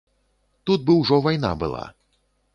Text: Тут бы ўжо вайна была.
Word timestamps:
Тут 0.69 0.87
бы 0.87 0.95
ўжо 1.03 1.21
вайна 1.27 1.53
была. 1.67 1.85